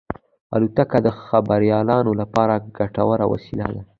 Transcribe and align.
الوتکه 0.55 0.99
د 1.05 1.07
خبریالانو 1.25 2.11
لپاره 2.21 2.55
ګټوره 2.77 3.25
وسیله 3.33 3.67
ده. 3.75 3.81